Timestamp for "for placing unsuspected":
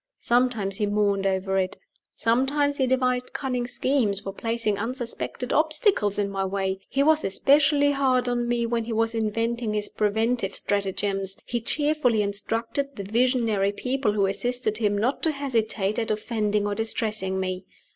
4.19-5.53